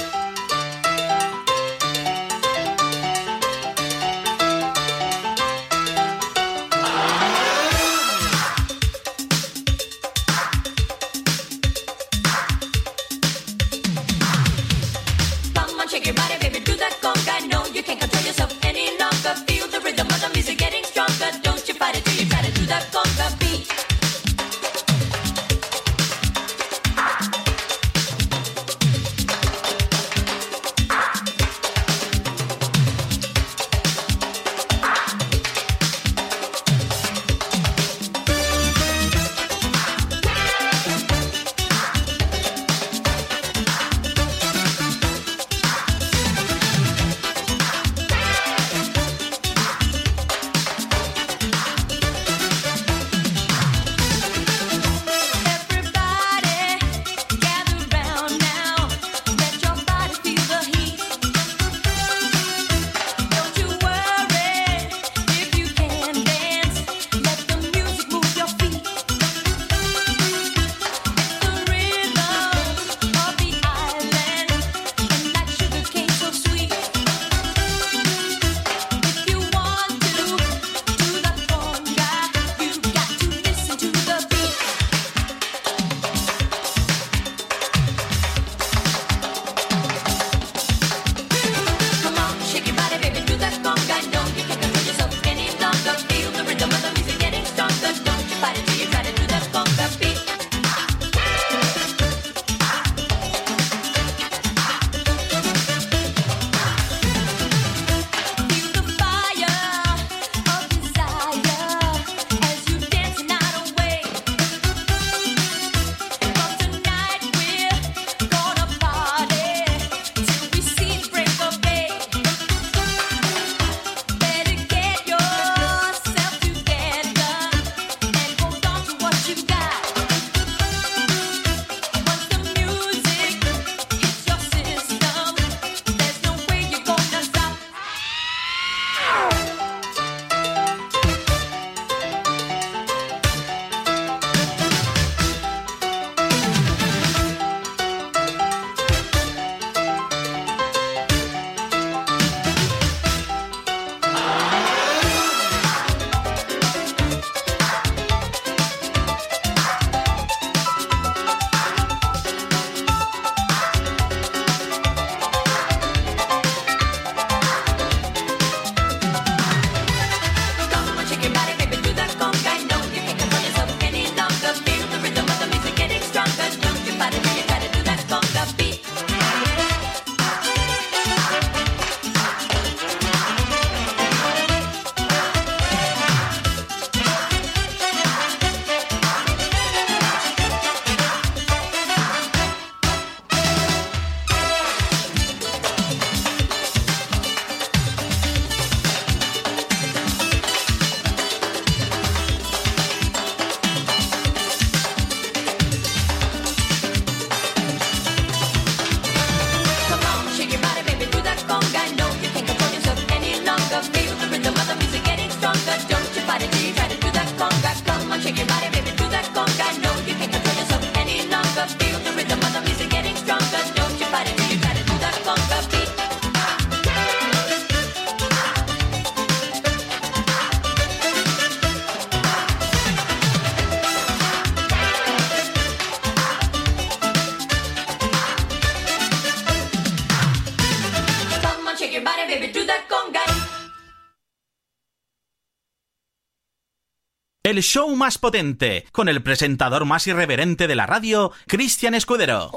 [247.57, 252.51] El show más potente, con el presentador más irreverente de la radio, Cristian Escudero.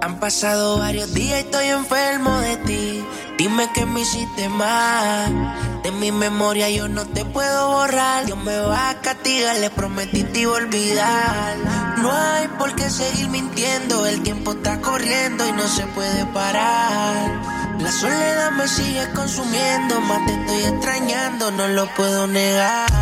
[0.00, 3.04] Han pasado varios días y estoy enfermo de ti.
[3.36, 5.82] Dime que me hiciste mal.
[5.82, 8.24] De mi memoria yo no te puedo borrar.
[8.24, 11.56] Dios me va a castigar, le prometí te iba a olvidar.
[11.98, 14.06] No hay por qué seguir mintiendo.
[14.06, 17.78] El tiempo está corriendo y no se puede parar.
[17.78, 20.00] La soledad me sigue consumiendo.
[20.00, 23.01] Más te estoy extrañando, no lo puedo negar.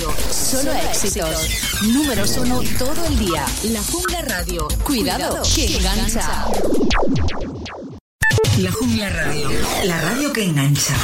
[0.00, 1.48] Solo, éxitos.
[1.82, 3.44] Números uno todo el día.
[3.64, 4.68] La Jungla Radio.
[4.84, 6.46] Cuidado, que engancha.
[8.58, 9.50] La Jungla Radio.
[9.84, 10.94] La radio que engancha.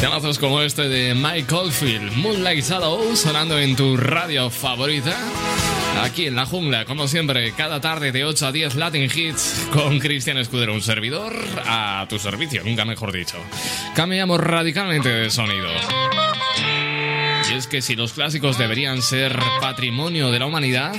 [0.00, 5.14] Temazos como este de Mike Oldfield, Moonlight Shadow, sonando en tu radio favorita.
[6.02, 9.98] Aquí en la jungla, como siempre, cada tarde de 8 a 10 Latin Hits con
[9.98, 11.34] Cristian Escudero, un servidor
[11.66, 13.36] a tu servicio, nunca mejor dicho.
[13.94, 15.68] Cambiamos radicalmente de sonido.
[17.50, 20.94] Y es que si los clásicos deberían ser patrimonio de la humanidad,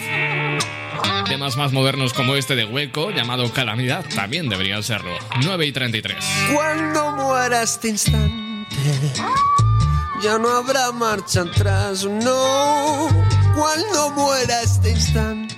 [1.28, 5.18] temas más modernos como este de Hueco, llamado Calamidad, también deberían serlo.
[5.44, 6.18] 9 y 33.
[6.53, 8.40] Cuando muera este instante,
[10.22, 13.07] ya no habrá marcha atrás, no.
[13.56, 15.56] Cuando muera este instante,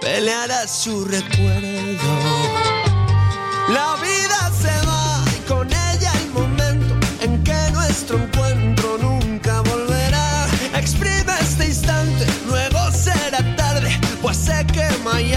[0.00, 2.12] peleará su recuerdo.
[3.68, 10.46] La vida se va y con ella el momento en que nuestro encuentro nunca volverá.
[10.74, 15.34] Exprime este instante, luego será tarde, pues se quema y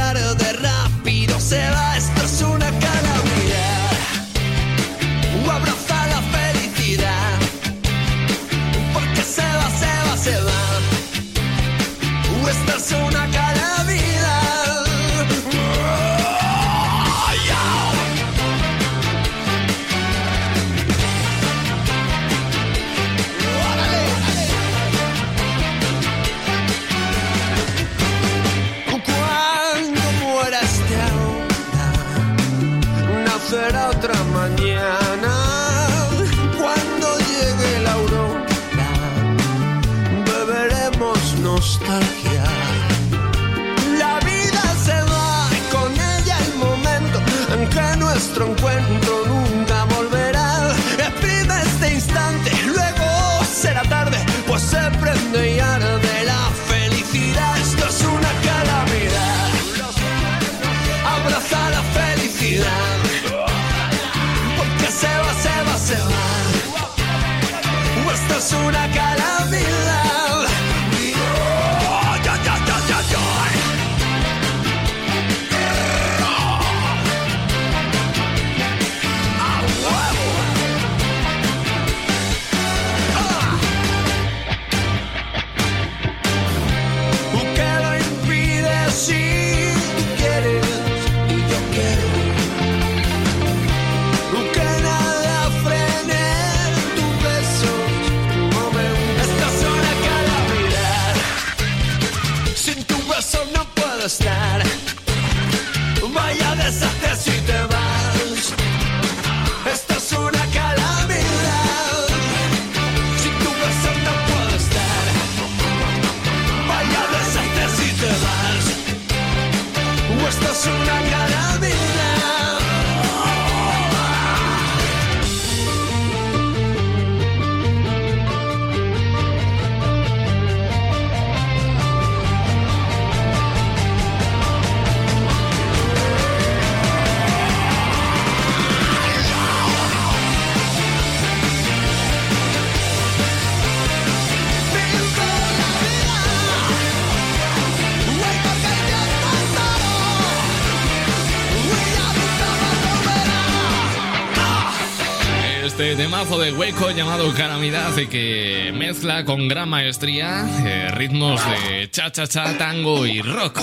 [155.91, 161.91] Este temazo de hueco llamado Calamidad y que mezcla con gran maestría eh, ritmos de
[161.91, 163.59] cha-cha-cha, tango y rock.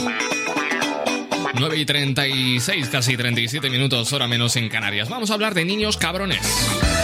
[1.55, 5.09] 9 y 36, casi 37 minutos, hora menos en Canarias.
[5.09, 6.97] Vamos a hablar de niños cabrones.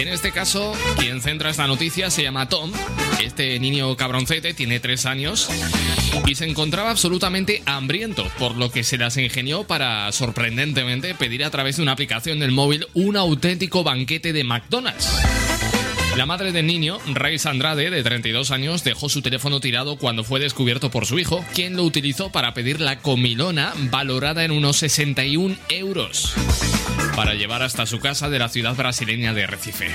[0.00, 2.72] En este caso, quien centra esta noticia se llama Tom.
[3.22, 5.50] Este niño cabroncete tiene 3 años
[6.26, 11.50] y se encontraba absolutamente hambriento, por lo que se las ingenió para, sorprendentemente, pedir a
[11.50, 15.06] través de una aplicación del móvil un auténtico banquete de McDonald's.
[16.20, 20.38] La madre del niño, Raiz Andrade, de 32 años, dejó su teléfono tirado cuando fue
[20.38, 25.56] descubierto por su hijo, quien lo utilizó para pedir la comilona valorada en unos 61
[25.70, 26.34] euros
[27.16, 29.94] para llevar hasta su casa de la ciudad brasileña de Recife.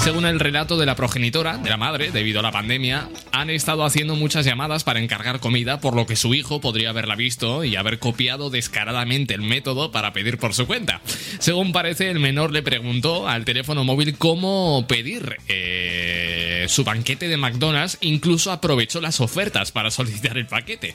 [0.00, 3.84] Según el relato de la progenitora, de la madre, debido a la pandemia, han estado
[3.84, 7.76] haciendo muchas llamadas para encargar comida, por lo que su hijo podría haberla visto y
[7.76, 11.02] haber copiado descaradamente el método para pedir por su cuenta.
[11.38, 17.36] Según parece, el menor le preguntó al teléfono móvil cómo pedir eh, su banquete de
[17.36, 20.94] McDonald's, incluso aprovechó las ofertas para solicitar el paquete.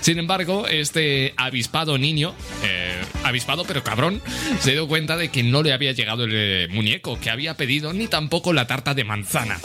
[0.00, 4.20] Sin embargo, este avispado niño, eh, avispado pero cabrón,
[4.58, 7.92] se dio cuenta de que no le había llegado el eh, muñeco que había pedido
[7.92, 9.60] ni tampoco poco la tarta de manzana.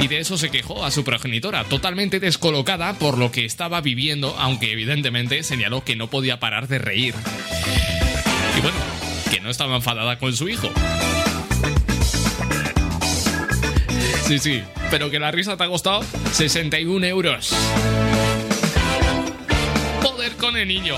[0.00, 4.34] Y de eso se quejó a su progenitora, totalmente descolocada por lo que estaba viviendo,
[4.40, 7.14] aunque evidentemente señaló que no podía parar de reír.
[8.58, 8.76] Y bueno,
[9.30, 10.68] que no estaba enfadada con su hijo.
[14.26, 17.54] Sí, sí, pero que la risa te ha costado 61 euros.
[20.02, 20.96] Poder con el niño.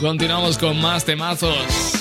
[0.00, 1.99] Continuamos con más temazos.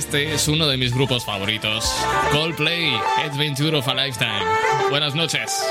[0.00, 1.94] Este es uno de mis grupos favoritos.
[2.32, 2.90] Coldplay,
[3.22, 4.46] Adventure of a Lifetime.
[4.88, 5.62] Buenas noches.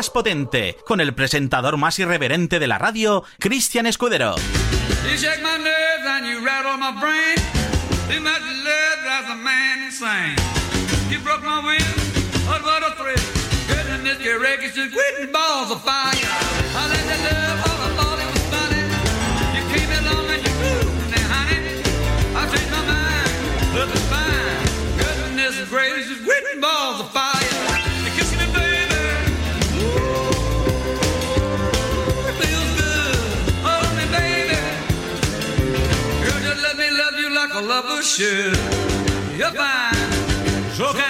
[0.00, 4.34] más potente, con el presentador más irreverente de la radio, Cristian Escudero.
[38.20, 38.52] monsieur,
[39.38, 39.90] Yopin,
[40.76, 41.09] Joker.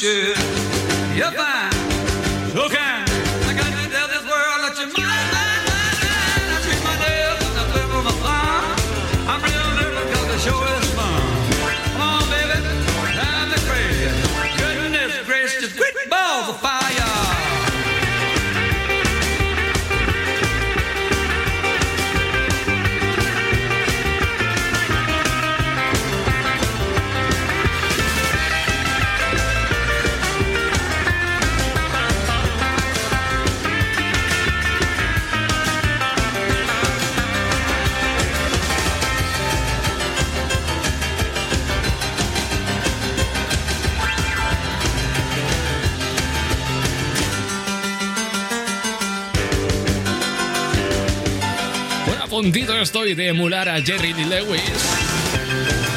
[0.00, 0.37] should.
[52.82, 54.62] estoy de emular a Jerry Lee Lewis.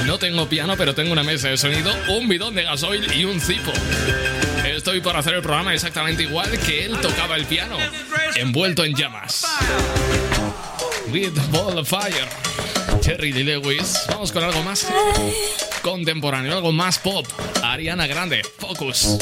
[0.06, 3.40] No tengo piano, pero tengo una mesa de sonido, un bidón de gasoil y un
[3.40, 3.72] cipo.
[4.66, 7.78] Estoy por hacer el programa exactamente igual que él tocaba el piano,
[8.36, 9.46] envuelto en llamas.
[11.08, 12.28] With Ball of Fire,
[13.04, 14.00] Jerry Lee Lewis.
[14.10, 14.88] Vamos con algo más
[15.82, 17.28] contemporáneo, algo más pop.
[17.64, 19.18] Ariana Grande, Focus.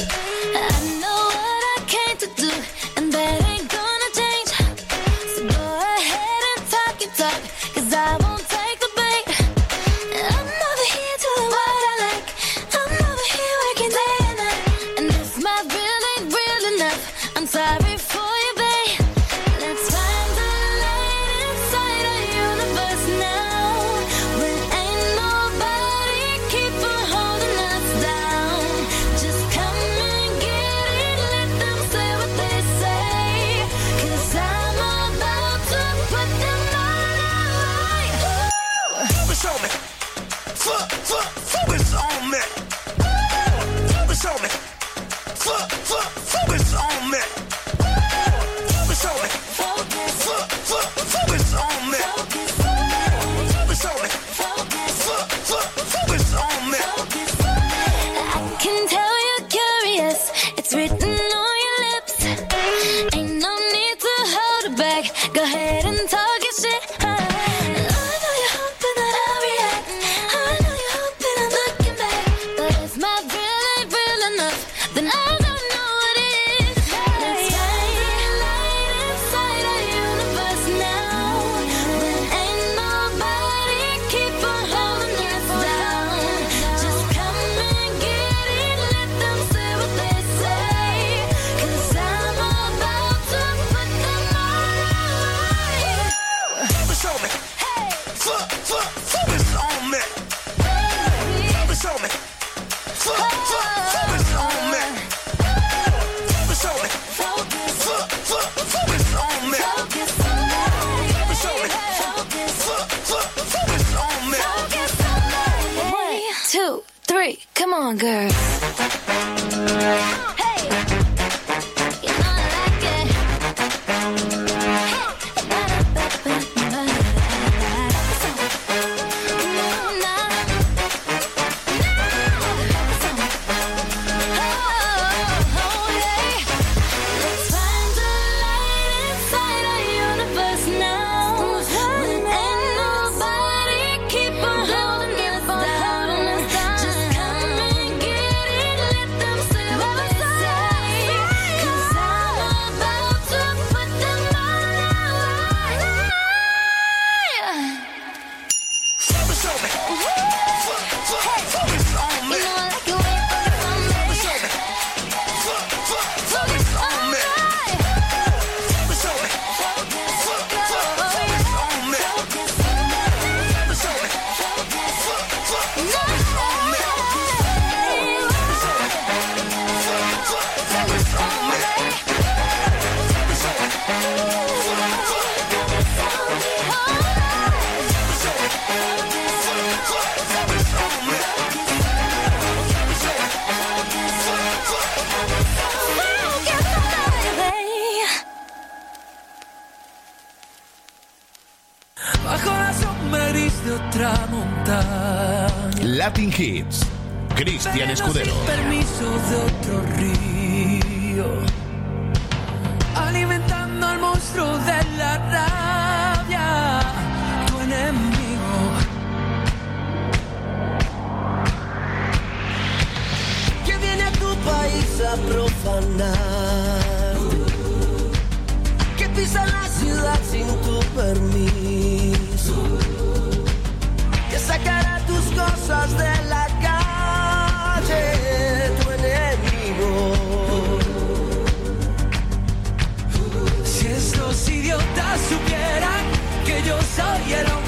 [247.00, 247.59] Yeah.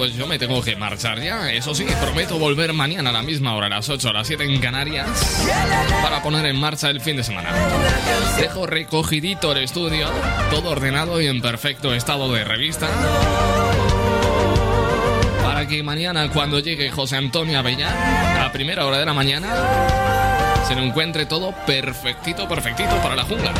[0.00, 1.52] pues yo me tengo que marchar ya.
[1.52, 4.44] Eso sí, prometo volver mañana a la misma hora, a las 8 a las 7
[4.44, 5.06] en Canarias,
[6.02, 7.50] para poner en marcha el fin de semana.
[8.38, 10.08] Dejo recogidito el estudio,
[10.48, 12.88] todo ordenado y en perfecto estado de revista.
[15.42, 17.92] Para que mañana, cuando llegue José Antonio Avellán,
[18.38, 19.54] a primera hora de la mañana,
[20.66, 23.52] se lo encuentre todo perfectito, perfectito para la jungla.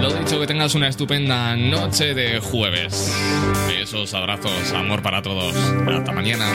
[0.00, 3.14] Lo dicho, que tengas una estupenda noche de jueves.
[3.68, 5.54] Besos, abrazos, amor para todos.
[5.54, 6.46] Hasta mañana.